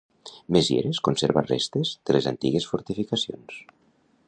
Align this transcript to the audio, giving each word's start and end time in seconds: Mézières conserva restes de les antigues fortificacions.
Mézières 0.55 1.01
conserva 1.07 1.43
restes 1.49 1.93
de 2.11 2.17
les 2.17 2.31
antigues 2.33 2.69
fortificacions. 2.73 3.61